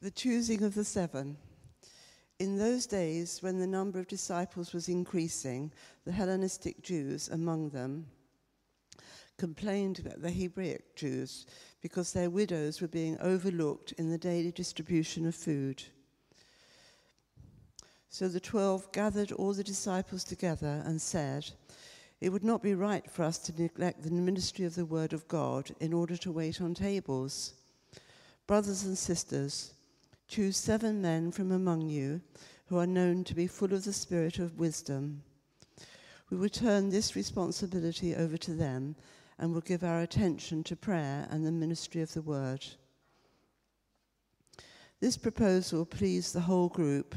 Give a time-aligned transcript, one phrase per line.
[0.00, 1.36] The choosing of the seven.
[2.38, 5.72] In those days, when the number of disciples was increasing,
[6.04, 8.06] the Hellenistic Jews among them
[9.38, 11.46] complained about the Hebraic Jews
[11.80, 15.82] because their widows were being overlooked in the daily distribution of food.
[18.08, 21.50] So the twelve gathered all the disciples together and said,
[22.20, 25.26] It would not be right for us to neglect the ministry of the word of
[25.26, 27.54] God in order to wait on tables.
[28.46, 29.72] Brothers and sisters,
[30.28, 32.20] choose seven men from among you
[32.66, 35.22] who are known to be full of the spirit of wisdom.
[36.30, 38.94] We will turn this responsibility over to them
[39.38, 42.64] and will give our attention to prayer and the ministry of the word.
[45.00, 47.14] This proposal pleased the whole group.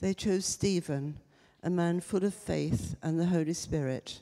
[0.00, 1.20] They chose Stephen,
[1.62, 4.20] a man full of faith and the Holy Spirit,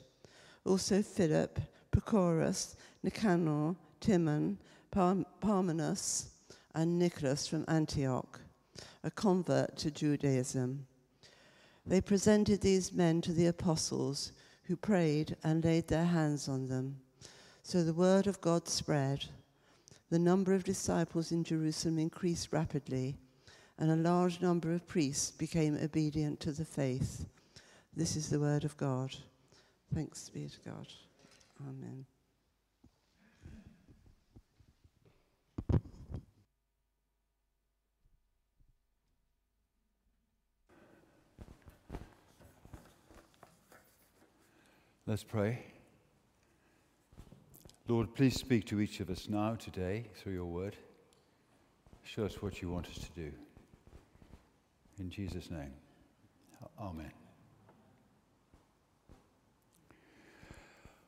[0.65, 1.59] also Philip,
[1.91, 4.59] Prochorus, Nicanor, Timon,
[4.93, 6.30] Parmenas,
[6.73, 8.39] and Nicholas from Antioch,
[9.03, 10.85] a convert to Judaism.
[11.85, 14.31] They presented these men to the apostles,
[14.63, 16.95] who prayed and laid their hands on them.
[17.63, 19.25] So the word of God spread.
[20.09, 23.17] The number of disciples in Jerusalem increased rapidly,
[23.77, 27.25] and a large number of priests became obedient to the faith.
[27.95, 29.15] This is the word of God.
[29.93, 30.87] Thanks be to God.
[31.67, 32.05] Amen.
[45.11, 45.59] Let's pray.
[47.89, 50.77] Lord, please speak to each of us now, today, through your word.
[52.01, 53.29] Show us what you want us to do.
[55.01, 55.73] In Jesus' name,
[56.79, 57.11] Amen.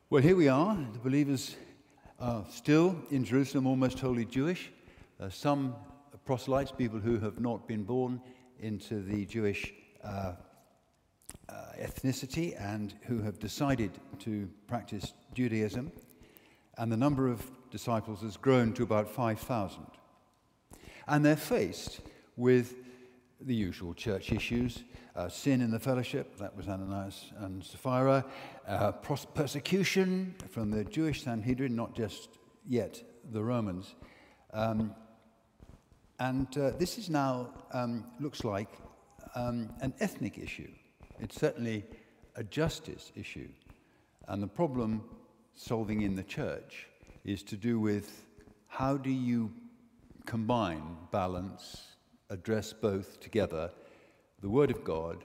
[0.09, 0.76] Well, here we are.
[0.76, 1.56] The believers
[2.20, 4.70] are still in Jerusalem, almost wholly Jewish.
[5.18, 5.78] Uh, some
[6.26, 8.20] proselytes, people who have not been born
[8.59, 9.72] into the Jewish
[10.04, 10.34] uh,
[11.79, 15.91] ethnicity and who have decided to practice Judaism
[16.78, 19.85] and the number of disciples has grown to about 5,000.
[21.07, 22.01] And they're faced
[22.35, 22.75] with
[23.41, 24.83] the usual church issues
[25.16, 28.25] uh, sin in the fellowship, that was Ananias and Sapphira,
[28.67, 32.29] uh, persecution from the Jewish Sanhedrin, not just
[32.67, 33.01] yet
[33.31, 33.94] the Romans.
[34.53, 34.95] Um,
[36.19, 38.69] and uh, this is now, um, looks like,
[39.35, 40.72] um, an ethnic issue.
[41.23, 41.85] It's certainly
[42.35, 43.47] a justice issue.
[44.28, 45.06] And the problem
[45.56, 46.88] solving in the church
[47.23, 48.25] is to do with
[48.67, 49.50] how do you
[50.25, 51.95] combine, balance,
[52.29, 53.72] address both together
[54.41, 55.23] the Word of God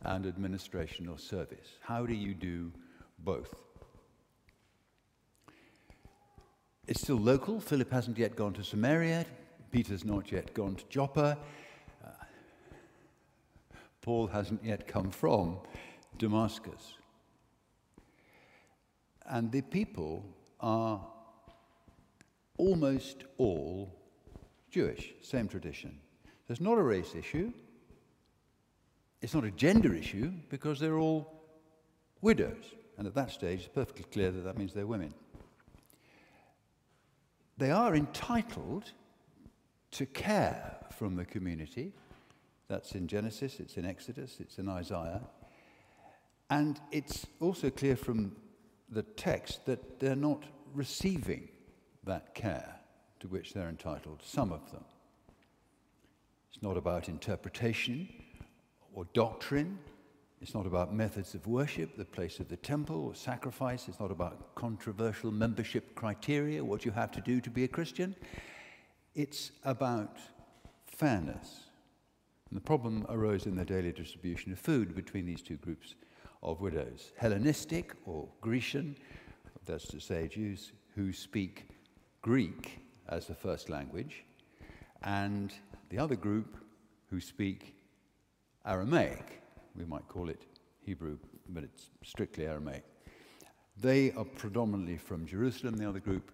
[0.00, 1.68] and administration or service?
[1.82, 2.72] How do you do
[3.18, 3.54] both?
[6.86, 7.60] It's still local.
[7.60, 9.26] Philip hasn't yet gone to Samaria.
[9.70, 11.36] Peter's not yet gone to Joppa.
[14.06, 15.58] Paul hasn't yet come from
[16.16, 16.94] Damascus.
[19.28, 20.24] And the people
[20.60, 21.04] are
[22.56, 23.92] almost all
[24.70, 25.98] Jewish, same tradition.
[26.48, 27.52] It's not a race issue.
[29.20, 31.42] It's not a gender issue because they're all
[32.22, 32.64] widows.
[32.98, 35.14] And at that stage, it's perfectly clear that that means they're women.
[37.58, 38.92] They are entitled
[39.90, 41.92] to care from the community.
[42.68, 45.22] That's in Genesis, it's in Exodus, it's in Isaiah.
[46.50, 48.36] And it's also clear from
[48.88, 50.44] the text that they're not
[50.74, 51.48] receiving
[52.04, 52.76] that care
[53.20, 54.84] to which they're entitled, some of them.
[56.52, 58.08] It's not about interpretation
[58.94, 59.78] or doctrine.
[60.40, 63.88] It's not about methods of worship, the place of the temple or sacrifice.
[63.88, 68.14] It's not about controversial membership criteria, what you have to do to be a Christian.
[69.14, 70.18] It's about
[70.86, 71.65] fairness.
[72.48, 75.94] And the problem arose in the daily distribution of food between these two groups
[76.42, 78.96] of widows Hellenistic or Grecian,
[79.64, 81.68] that's to say, Jews who speak
[82.22, 84.24] Greek as the first language,
[85.02, 85.52] and
[85.90, 86.56] the other group
[87.10, 87.74] who speak
[88.64, 89.42] Aramaic.
[89.76, 90.42] We might call it
[90.80, 91.18] Hebrew,
[91.48, 92.84] but it's strictly Aramaic.
[93.78, 96.30] They are predominantly from Jerusalem, the other group,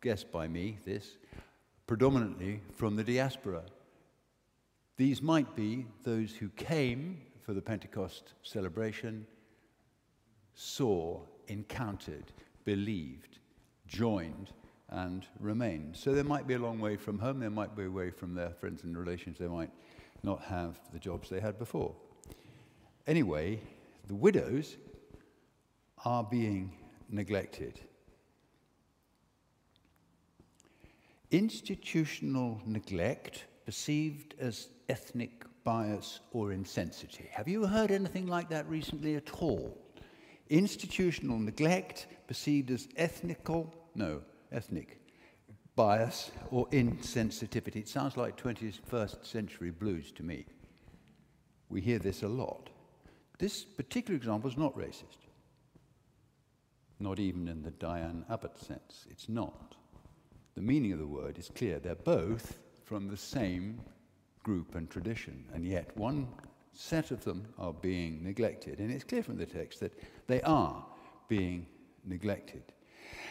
[0.00, 1.16] guessed by me, this,
[1.86, 3.62] predominantly from the diaspora.
[4.96, 9.26] These might be those who came for the Pentecost celebration
[10.54, 12.32] saw, encountered,
[12.64, 13.38] believed,
[13.86, 14.52] joined,
[14.88, 15.96] and remained.
[15.96, 18.50] So they might be a long way from home, they might be away from their
[18.50, 19.70] friends and relations, they might
[20.22, 21.94] not have the jobs they had before.
[23.06, 23.60] Anyway,
[24.06, 24.76] the widows
[26.04, 26.72] are being
[27.10, 27.80] neglected.
[31.30, 37.28] institutional neglect perceived as ethnic bias or insensitivity.
[37.30, 39.76] Have you heard anything like that recently at all?
[40.48, 44.22] Institutional neglect perceived as ethnical, no,
[44.52, 45.00] ethnic
[45.74, 47.76] bias or insensitivity.
[47.76, 50.46] It sounds like 21st century blues to me.
[51.68, 52.70] We hear this a lot.
[53.38, 55.26] This particular example is not racist.
[57.00, 59.04] Not even in the Diane Abbott sense.
[59.10, 59.74] It's not.
[60.54, 61.80] The meaning of the word is clear.
[61.80, 63.80] They're both from the same
[64.44, 66.28] group and tradition, and yet one
[66.72, 68.78] set of them are being neglected.
[68.78, 69.92] And it's clear from the text that
[70.28, 70.86] they are
[71.28, 71.66] being
[72.04, 72.62] neglected.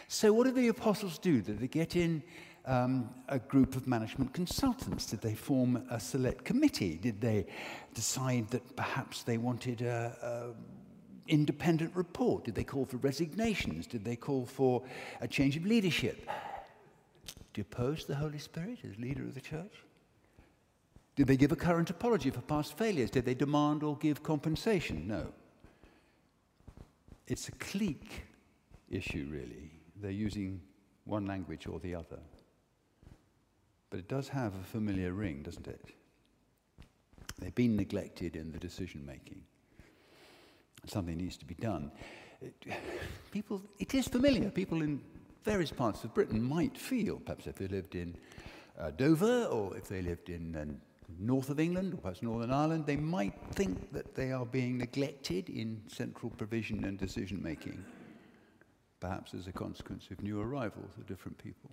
[0.09, 1.41] So, what did the apostles do?
[1.41, 2.21] Did they get in
[2.65, 5.05] um, a group of management consultants?
[5.05, 6.97] Did they form a select committee?
[7.01, 7.47] Did they
[7.93, 12.43] decide that perhaps they wanted a, a independent report?
[12.43, 13.87] Did they call for resignations?
[13.87, 14.83] Did they call for
[15.21, 16.29] a change of leadership?
[17.55, 19.71] Depose the Holy Spirit as leader of the church?
[21.15, 23.09] Did they give a current apology for past failures?
[23.09, 25.07] Did they demand or give compensation?
[25.07, 25.27] No.
[27.27, 28.25] It's a clique
[28.89, 29.71] issue, really.
[29.95, 30.61] They're using
[31.05, 32.19] one language or the other.
[33.89, 35.85] But it does have a familiar ring, doesn't it?
[37.39, 39.41] They've been neglected in the decision making.
[40.87, 41.89] Something needs to be done.
[43.31, 44.49] People, it is familiar.
[44.49, 44.99] People in
[45.45, 48.17] various parts of Britain might feel, perhaps if they lived in
[48.79, 50.65] uh, Dover or if they lived in uh,
[51.19, 55.49] north of England or perhaps Northern Ireland, they might think that they are being neglected
[55.49, 57.85] in central provision and decision making
[58.99, 61.69] perhaps as a consequence of new arrivals of different people.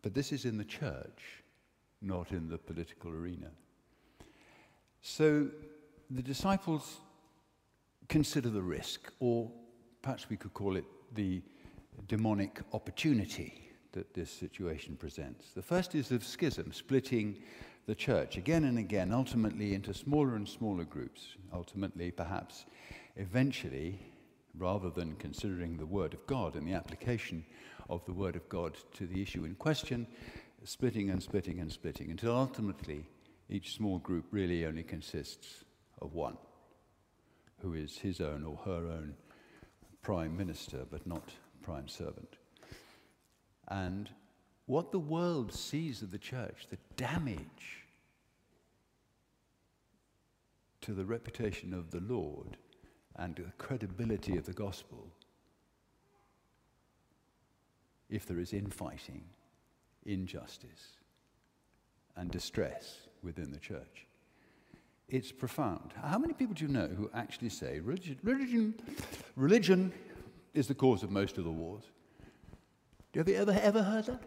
[0.00, 1.42] But this is in the church,
[2.00, 3.50] not in the political arena.
[5.02, 5.48] So
[6.10, 7.00] the disciples
[8.08, 9.50] consider the risk, or
[10.08, 11.42] perhaps we could call it the
[12.06, 15.50] demonic opportunity that this situation presents.
[15.54, 17.42] The first is of schism, splitting
[17.84, 22.64] the church again and again, ultimately into smaller and smaller groups, ultimately, perhaps,
[23.16, 24.00] eventually,
[24.56, 27.44] rather than considering the Word of God and the application
[27.90, 30.06] of the Word of God to the issue in question,
[30.64, 33.04] splitting and splitting and splitting until ultimately
[33.50, 35.64] each small group really only consists
[36.00, 36.38] of one,
[37.60, 39.12] who is his own or her own
[40.02, 41.30] prime minister, but not
[41.62, 42.36] prime servant.
[43.68, 44.10] And
[44.66, 47.86] what the world sees of the church, the damage
[50.80, 52.56] to the reputation of the Lord
[53.16, 55.08] and the credibility of the gospel
[58.08, 59.22] if there is infighting,
[60.06, 60.96] injustice,
[62.16, 64.07] and distress within the church.
[65.08, 65.92] It's profound.
[66.02, 68.74] How many people do you know who actually say religion,
[69.36, 69.92] religion,
[70.52, 71.84] is the cause of most of the wars?
[73.14, 74.22] Have you ever, ever heard that?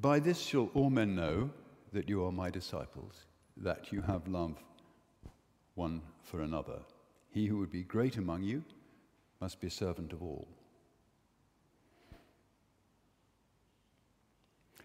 [0.00, 1.50] By this shall all men know
[1.92, 3.26] that you are my disciples,
[3.56, 4.56] that you have love
[5.74, 6.80] one for another.
[7.30, 8.64] He who would be great among you
[9.40, 10.48] must be a servant of all.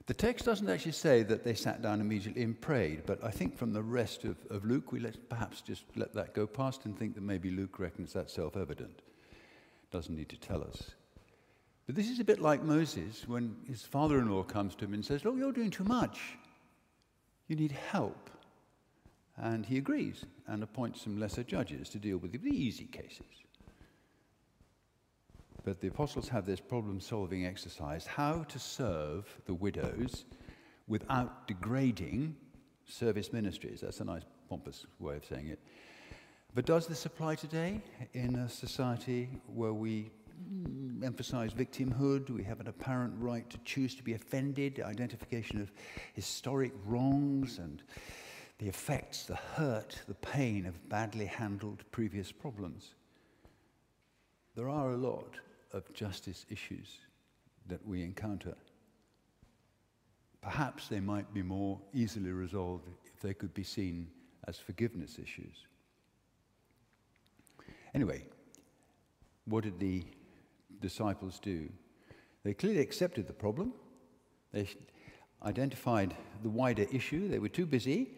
[0.08, 3.58] The text doesn't actually say that they sat down immediately and prayed, but I think
[3.58, 6.98] from the rest of, of Luke, we let, perhaps just let that go past and
[6.98, 9.02] think that maybe Luke reckons that self evident.
[9.92, 10.92] Doesn't need to tell us.
[11.86, 14.94] But this is a bit like Moses when his father in law comes to him
[14.94, 16.38] and says, Look, you're doing too much.
[17.50, 18.30] You need help.
[19.36, 23.26] And he agrees and appoints some lesser judges to deal with the easy cases.
[25.68, 30.24] But the apostles have this problem solving exercise how to serve the widows
[30.88, 32.38] without degrading
[32.86, 33.82] service ministries.
[33.82, 35.60] That's a nice, pompous way of saying it.
[36.56, 37.82] But does this apply today
[38.14, 40.10] in a society where we
[41.04, 42.30] emphasize victimhood.
[42.30, 45.70] We have an apparent right to choose to be offended, identification of
[46.14, 47.84] historic wrongs and
[48.60, 52.94] the effects, the hurt, the pain of badly handled previous problems.
[54.56, 55.42] There are a lot
[55.74, 57.00] of justice issues
[57.68, 58.56] that we encounter.
[60.42, 64.08] Perhaps they might be more easily resolved if they could be seen
[64.48, 65.66] as forgiveness issues.
[67.94, 68.24] Anyway,
[69.46, 70.04] what did the
[70.82, 71.70] disciples do.
[72.44, 73.74] They clearly accepted the problem.
[74.52, 74.68] They
[75.44, 77.28] identified the wider issue.
[77.28, 78.12] They were too busy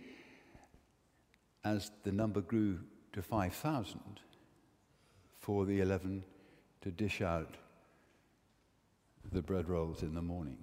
[1.64, 2.80] as the number grew
[3.14, 4.00] to 5,000
[5.40, 6.24] for the 11
[6.82, 7.56] to dish out
[9.32, 10.58] the bread rolls in the morning.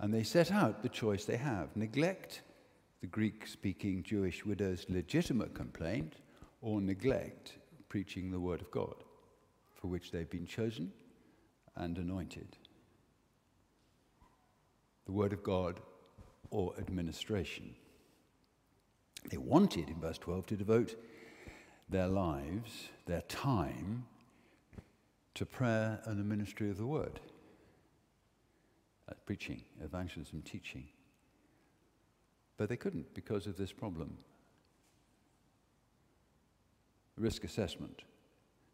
[0.00, 2.42] And they set out the choice they have neglect
[3.00, 6.14] the Greek speaking Jewish widow's legitimate complaint
[6.60, 7.58] or neglect
[7.88, 8.94] preaching the Word of God,
[9.74, 10.92] for which they've been chosen
[11.76, 12.56] and anointed.
[15.04, 15.80] The Word of God
[16.50, 17.74] or administration.
[19.30, 20.96] They wanted, in verse 12, to devote
[21.88, 24.06] their lives, their time,
[25.34, 27.20] to prayer and the ministry of the Word.
[29.08, 30.88] Uh, preaching, evangelism, teaching.
[32.56, 34.18] But they couldn't because of this problem
[37.18, 38.02] risk assessment.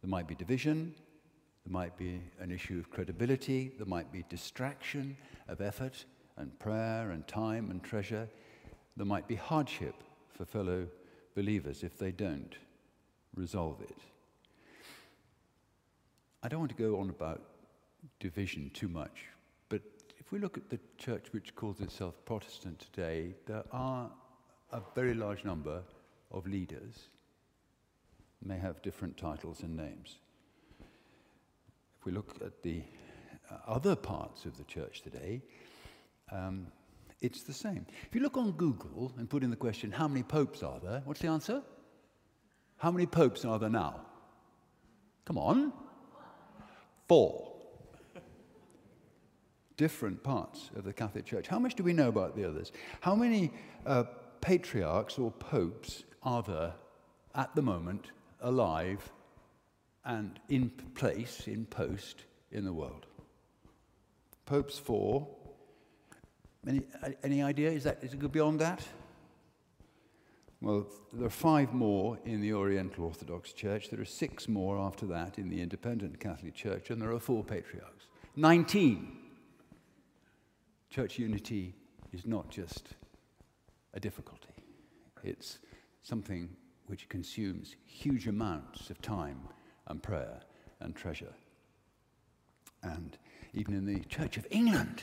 [0.02, 0.94] There might be division,
[1.64, 5.16] there might be an issue of credibility, there might be distraction
[5.46, 6.04] of effort
[6.36, 8.28] and prayer and time and treasure.
[8.96, 9.94] There might be hardship
[10.36, 10.88] for fellow
[11.36, 12.56] believers if they don't
[13.34, 13.96] resolve it.
[16.42, 17.42] I don't want to go on about
[18.18, 19.26] division too much,
[19.68, 19.82] but
[20.18, 24.10] if we look at the church which calls itself Protestant today, there are
[24.72, 25.82] a very large number
[26.30, 27.08] of leaders
[28.44, 30.16] may have different titles and names.
[32.00, 32.82] If we look at the
[33.50, 35.42] uh, other parts of the church today,
[36.32, 36.66] um,
[37.20, 37.86] it's the same.
[38.08, 41.02] If you look on Google and put in the question, how many popes are there?
[41.04, 41.62] What's the answer?
[42.82, 44.00] How many popes are there now?
[45.24, 45.72] Come on.
[47.06, 47.52] Four.
[49.76, 51.46] Different parts of the Catholic Church.
[51.46, 52.72] How much do we know about the others?
[53.00, 53.52] How many
[53.86, 54.02] uh,
[54.40, 56.74] patriarchs or popes are there
[57.36, 58.10] at the moment
[58.40, 59.12] alive
[60.04, 63.06] and in place, in post, in the world.
[64.44, 65.28] Popes four.
[66.66, 66.82] Any,
[67.22, 67.70] any idea?
[67.70, 68.82] Is, that, is it beyond that?
[70.62, 73.90] Well, there are five more in the Oriental Orthodox Church.
[73.90, 77.42] There are six more after that in the Independent Catholic Church, and there are four
[77.42, 78.06] patriarchs.
[78.36, 79.16] Nineteen.
[80.88, 81.74] Church unity
[82.12, 82.90] is not just
[83.94, 84.52] a difficulty,
[85.24, 85.58] it's
[86.02, 86.48] something
[86.86, 89.40] which consumes huge amounts of time
[89.88, 90.42] and prayer
[90.80, 91.34] and treasure.
[92.84, 93.18] And
[93.52, 95.02] even in the Church of England,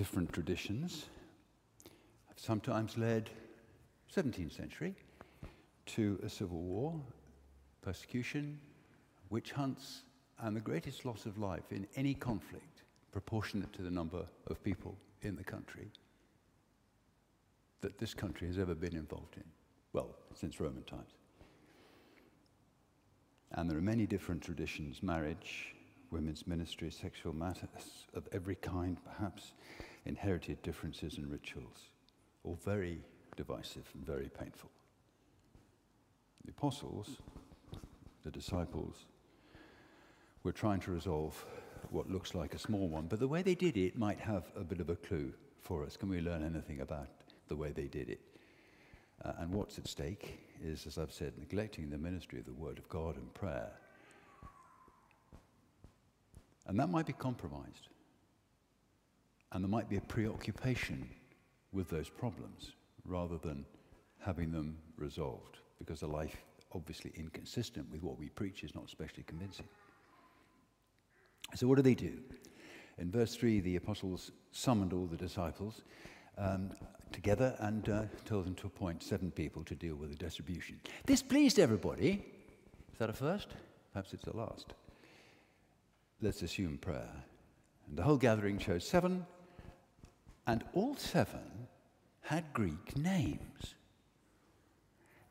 [0.00, 1.10] different traditions
[2.26, 3.28] have sometimes led
[4.16, 4.94] 17th century
[5.84, 6.98] to a civil war,
[7.82, 8.58] persecution,
[9.28, 10.04] witch hunts,
[10.38, 14.96] and the greatest loss of life in any conflict proportionate to the number of people
[15.20, 15.90] in the country
[17.82, 19.44] that this country has ever been involved in.
[19.92, 21.12] Well, since Roman times.
[23.52, 25.74] And there are many different traditions marriage,
[26.10, 29.52] women's ministry, sexual matters of every kind, perhaps
[30.06, 31.90] inherited differences and rituals,
[32.44, 33.02] all very
[33.36, 34.70] divisive and very painful.
[36.44, 37.18] The apostles,
[38.24, 39.04] the disciples,
[40.42, 41.44] were trying to resolve
[41.90, 44.64] what looks like a small one, but the way they did it might have a
[44.64, 45.96] bit of a clue for us.
[45.96, 47.08] Can we learn anything about
[47.48, 48.20] the way they did it?
[49.24, 52.78] Uh, and what's at stake is, as I've said, neglecting the ministry of the Word
[52.78, 53.72] of God and prayer.
[56.66, 57.88] And that might be compromised.
[59.52, 61.08] And there might be a preoccupation
[61.72, 62.72] with those problems
[63.04, 63.64] rather than
[64.20, 69.24] having them resolved, because a life obviously inconsistent with what we preach is not especially
[69.24, 69.66] convincing.
[71.54, 72.18] So, what do they do?
[72.98, 75.82] In verse 3, the apostles summoned all the disciples
[76.38, 76.70] um,
[77.12, 80.80] together and uh, told them to appoint seven people to deal with the distribution.
[81.06, 82.24] This pleased everybody.
[82.92, 83.48] Is that a first?
[83.92, 84.74] Perhaps it's a last.
[86.20, 87.10] Let's assume prayer.
[87.88, 89.26] And the whole gathering chose seven,
[90.50, 91.68] and all seven
[92.22, 93.76] had Greek names.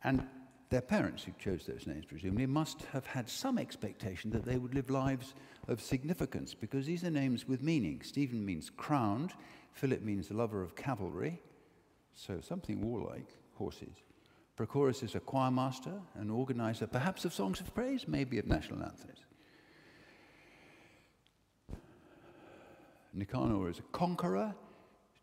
[0.02, 0.26] And
[0.70, 4.74] their parents, who chose those names presumably, must have had some expectation that they would
[4.74, 5.34] live lives
[5.68, 8.00] of significance because these are names with meaning.
[8.02, 9.34] Stephen means crowned,
[9.74, 11.42] Philip means lover of cavalry,
[12.14, 14.04] so something warlike, horses.
[14.58, 18.84] Prochorus is a choir master, an organizer, perhaps of songs of praise, maybe of national
[18.84, 19.20] anthems.
[23.14, 24.54] Nicanor is a conqueror,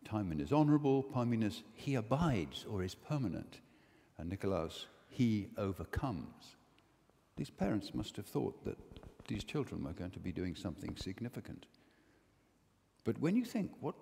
[0.07, 3.59] Timon is honorable, Parmenas, he abides or is permanent,
[4.17, 6.55] and Nicolaus, he overcomes.
[7.35, 8.77] These parents must have thought that
[9.27, 11.65] these children were going to be doing something significant.
[13.03, 13.95] But when you think, what?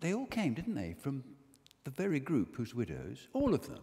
[0.00, 1.22] They all came, didn't they, from
[1.84, 3.82] the very group whose widows, all of them,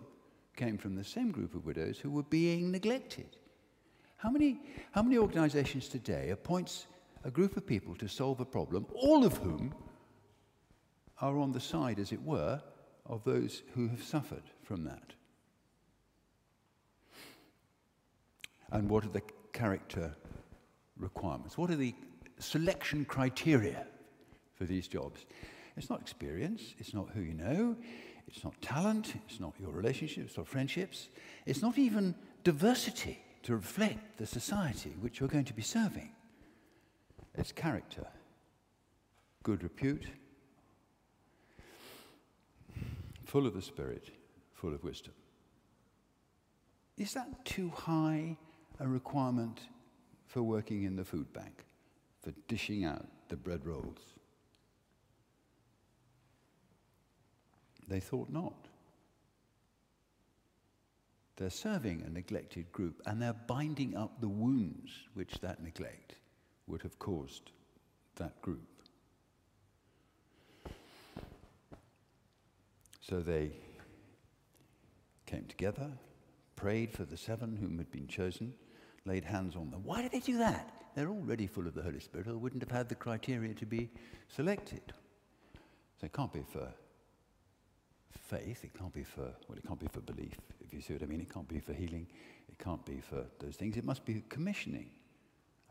[0.58, 3.38] came from the same group of widows who were being neglected.
[4.18, 4.60] How many,
[4.92, 6.88] how many organizations today appoints
[7.26, 9.74] a group of people to solve a problem, all of whom
[11.20, 12.62] are on the side, as it were,
[13.06, 15.14] of those who have suffered from that.
[18.72, 20.16] And what are the character
[20.98, 21.58] requirements?
[21.58, 21.94] What are the
[22.40, 23.86] selection criteria
[24.56, 25.26] for these jobs.
[25.78, 27.76] It's not experience, it's not who you know,
[28.28, 31.10] it's not talent, it's not your relationships or friendships,
[31.46, 36.10] it's not even diversity to reflect the society which you're going to be serving.
[37.38, 38.08] It's character,
[39.44, 40.06] good repute,
[43.26, 44.10] full of the Spirit,
[44.54, 45.14] full of wisdom.
[46.98, 48.38] Is that too high
[48.80, 49.60] a requirement
[50.28, 51.66] for working in the food bank,
[52.22, 54.00] for dishing out the bread rolls?
[57.88, 58.70] They thought not.
[61.36, 66.16] They're serving a neglected group and they're binding up the wounds which that neglect
[66.68, 67.52] would have caused
[68.16, 68.68] that group.
[73.02, 73.52] So they
[75.26, 75.92] came together,
[76.56, 78.54] prayed for the seven whom had been chosen,
[79.06, 79.84] laid hands on them.
[79.84, 80.72] Why did they do that?
[80.96, 83.90] They're already full of the Holy Spirit, or wouldn't have had the criteria to be
[84.28, 84.82] selected.
[86.00, 86.68] So it can't be for
[88.12, 91.04] faith, it can't be for, well, it can't be for belief, if you see what
[91.04, 91.22] I mean.
[91.22, 92.08] It can't be for healing,
[92.50, 93.78] it can't be for those things.
[93.78, 94.90] It must be commissioning,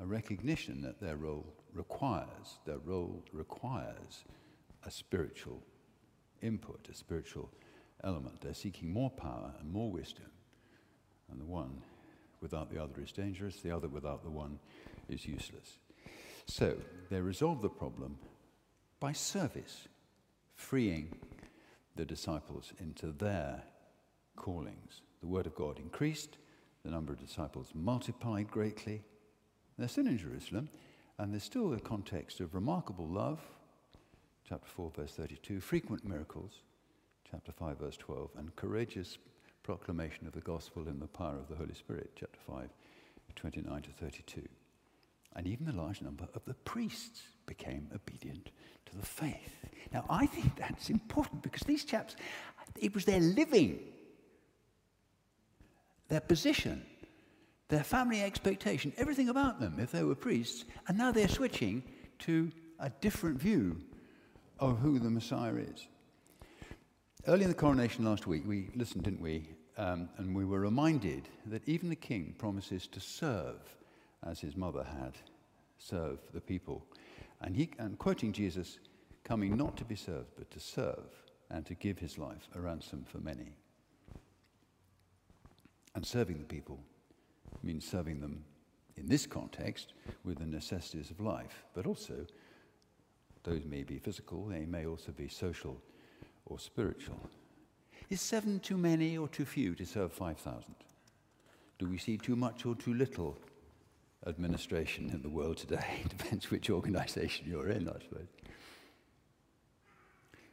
[0.00, 4.24] a recognition that their role requires, their role requires
[4.84, 5.62] a spiritual
[6.42, 7.50] input, a spiritual
[8.02, 8.40] element.
[8.40, 10.26] They're seeking more power and more wisdom.
[11.30, 11.82] And the one
[12.40, 14.58] without the other is dangerous, the other without the one
[15.08, 15.78] is useless.
[16.46, 16.76] So
[17.10, 18.18] they resolve the problem
[19.00, 19.88] by service,
[20.54, 21.16] freeing
[21.96, 23.62] the disciples into their
[24.36, 25.00] callings.
[25.20, 26.36] The word of God increased,
[26.84, 29.02] the number of disciples multiplied greatly.
[29.78, 30.68] They're still in Jerusalem,
[31.18, 33.40] and there's still a context of remarkable love,
[34.48, 36.60] chapter 4, verse 32, frequent miracles,
[37.30, 39.18] chapter 5, verse 12, and courageous
[39.62, 42.68] proclamation of the gospel in the power of the Holy Spirit, chapter 5,
[43.34, 44.42] 29 to 32.
[45.36, 48.50] And even a large number of the priests became obedient
[48.86, 49.64] to the faith.
[49.92, 52.14] Now, I think that's important because these chaps,
[52.80, 53.80] it was their living,
[56.08, 56.86] their position,
[57.74, 61.82] their family expectation, everything about them, if they were priests, and now they're switching
[62.20, 63.80] to a different view
[64.60, 65.88] of who the Messiah is.
[67.26, 69.48] Early in the coronation last week, we listened, didn't we?
[69.76, 73.58] Um, and we were reminded that even the king promises to serve
[74.24, 75.14] as his mother had,
[75.78, 76.86] serve the people.
[77.40, 78.78] And, he, and quoting Jesus,
[79.24, 81.10] coming not to be served, but to serve
[81.50, 83.56] and to give his life a ransom for many.
[85.96, 86.78] And serving the people
[87.62, 88.44] means serving them
[88.96, 89.92] in this context
[90.24, 92.26] with the necessities of life, but also
[93.42, 95.80] those may be physical, they may also be social
[96.46, 97.20] or spiritual.
[98.10, 100.74] Is seven too many or too few to serve 5,000?
[101.78, 103.36] Do we see too much or too little
[104.26, 106.02] administration in the world today?
[106.08, 108.28] Depends which organization you're in, I suppose.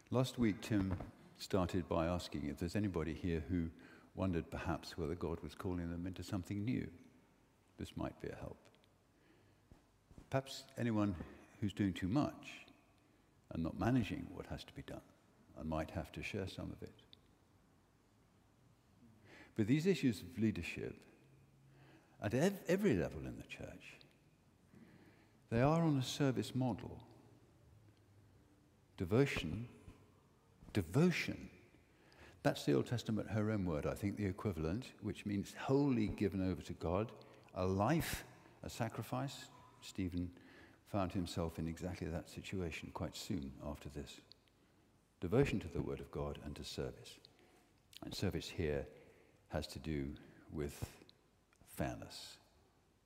[0.10, 0.94] Last week, Tim
[1.38, 3.70] started by asking if there's anybody here who
[4.16, 6.88] wondered perhaps whether God was calling them into something new.
[7.78, 8.58] This might be a help.
[10.30, 11.16] Perhaps anyone
[11.60, 12.66] who's doing too much
[13.52, 15.02] and not managing what has to be done
[15.60, 16.94] and might have to share some of it.
[19.56, 20.96] But these issues of leadership
[22.22, 23.98] at ev- every level in the church,
[25.50, 27.00] they are on a service model.
[28.98, 29.68] Devotion,
[30.74, 31.50] devotion,
[32.44, 36.62] that's the Old Testament herem word, I think the equivalent, which means wholly given over
[36.64, 37.12] to God,
[37.54, 38.24] a life,
[38.64, 39.46] a sacrifice.
[39.82, 40.30] Stephen
[40.92, 44.20] found himself in exactly that situation quite soon after this.
[45.20, 47.18] Devotion to the Word of God and to service.
[48.04, 48.86] And service here
[49.50, 50.08] has to do
[50.52, 50.84] with
[51.76, 52.38] fairness,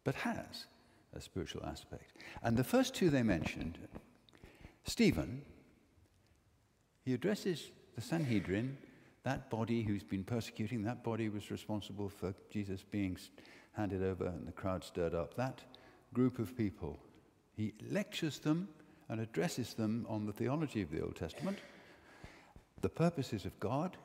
[0.04, 0.66] but has
[1.14, 2.14] a spiritual aspect.
[2.42, 3.78] And the first two they mentioned,
[4.86, 5.42] Stephen,
[7.04, 8.78] he addresses the Sanhedrin,
[9.26, 13.18] that body who's been persecuting, that body was responsible for Jesus being
[13.74, 15.36] handed over and the crowd stirred up.
[15.36, 15.62] That
[16.14, 17.00] group of people,
[17.58, 18.70] he lectures them
[19.10, 21.58] and addresses them on the theology of the Old Testament,
[22.82, 23.98] the purposes of God,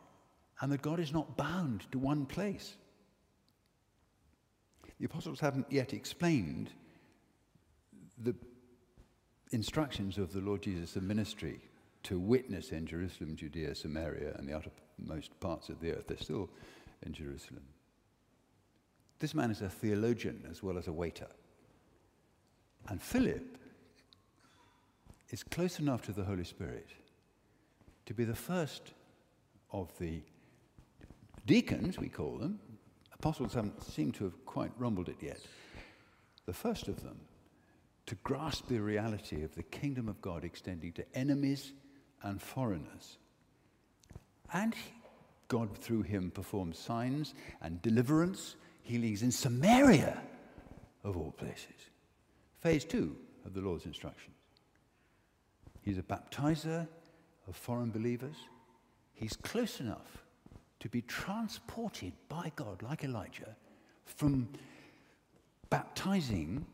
[0.62, 2.76] and that God is not bound to one place.
[4.98, 6.70] The apostles haven't yet explained
[8.22, 8.35] the
[9.52, 11.61] instructions of the Lord Jesus, ministry
[12.04, 14.54] to witness in Jerusalem, Judea, Samaria, and the
[15.01, 16.07] uttermost parts of the earth.
[16.07, 16.49] They're still
[17.05, 17.63] in Jerusalem.
[19.19, 21.29] This man is a theologian as well as a waiter.
[22.89, 23.59] And Philip
[25.31, 26.89] is close enough to the Holy Spirit
[28.07, 28.93] to be the first
[29.73, 30.23] of the
[31.47, 32.59] deacons, we call them.
[33.13, 35.41] Apostles haven't seemed to have quite rumbled it yet.
[36.47, 37.21] The first of them
[38.07, 41.73] to grasp the reality of the kingdom of God extending to enemies
[42.23, 43.19] and foreigners.
[44.53, 44.75] And
[45.49, 50.21] God, through him, performed signs and deliverance, healings in Samaria,
[51.05, 51.91] of all places.
[52.61, 54.37] Phase two of the Lord's instructions.
[55.83, 56.87] He's a baptizer
[57.49, 58.37] of foreign believers.
[59.15, 60.25] He's close enough
[60.81, 63.57] to be transported by God, like Elijah,
[64.05, 64.49] from
[65.69, 66.67] baptizing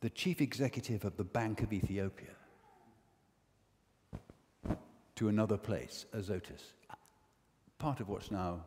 [0.00, 2.34] the chief executive of the Bank of Ethiopia
[5.20, 6.72] to another place, Azotus,
[7.78, 8.64] part of what's now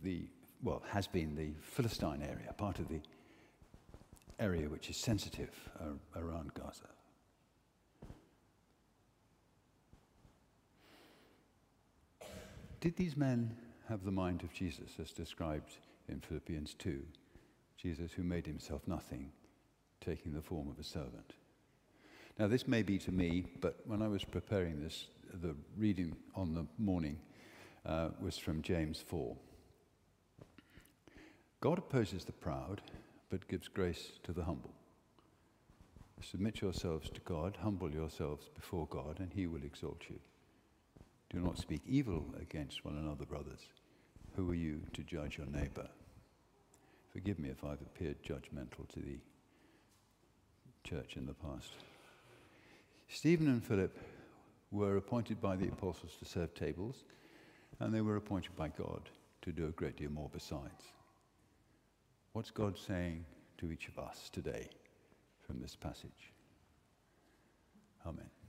[0.00, 0.28] the,
[0.62, 3.00] well, has been the Philistine area, part of the
[4.38, 6.86] area which is sensitive uh, around Gaza.
[12.80, 13.56] Did these men
[13.88, 17.02] have the mind of Jesus as described in Philippians 2?
[17.76, 19.32] Jesus who made himself nothing,
[20.00, 21.34] taking the form of a servant.
[22.38, 26.54] Now, this may be to me, but when I was preparing this, the reading on
[26.54, 27.18] the morning
[27.86, 29.36] uh, was from James 4.
[31.60, 32.80] God opposes the proud,
[33.28, 34.72] but gives grace to the humble.
[36.22, 40.18] Submit yourselves to God, humble yourselves before God, and he will exalt you.
[41.30, 43.60] Do not speak evil against one another, brothers.
[44.36, 45.88] Who are you to judge your neighbor?
[47.12, 49.18] Forgive me if I've appeared judgmental to the
[50.84, 51.72] church in the past.
[53.08, 53.96] Stephen and Philip
[54.70, 57.04] were appointed by the apostles to serve tables,
[57.80, 59.08] and they were appointed by God
[59.42, 60.92] to do a great deal more besides.
[62.32, 63.24] What's God saying
[63.58, 64.68] to each of us today
[65.46, 66.32] from this passage?
[68.06, 68.39] Amen.